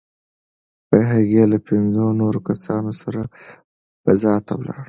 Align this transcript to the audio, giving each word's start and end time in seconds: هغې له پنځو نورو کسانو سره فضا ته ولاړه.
هغې 1.11 1.43
له 1.51 1.57
پنځو 1.67 2.05
نورو 2.19 2.39
کسانو 2.49 2.91
سره 3.01 3.21
فضا 4.03 4.33
ته 4.45 4.53
ولاړه. 4.57 4.79